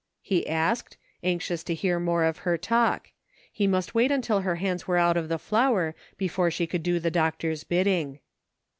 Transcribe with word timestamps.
"he 0.33 0.49
asked, 0.49 0.97
anxious 1.23 1.63
to 1.63 1.75
hear 1.75 1.99
more 1.99 2.23
of 2.23 2.39
her 2.39 2.57
talk; 2.57 3.11
he 3.51 3.67
must 3.67 3.93
wait 3.93 4.09
until 4.11 4.39
her 4.39 4.55
hands 4.55 4.87
were 4.87 4.97
out 4.97 5.15
of 5.15 5.29
the 5.29 5.37
flour 5.37 5.93
before 6.17 6.49
she 6.49 6.65
could 6.65 6.81
do 6.81 6.99
the 6.99 7.11
doctor's 7.11 7.63
bidding. 7.63 8.17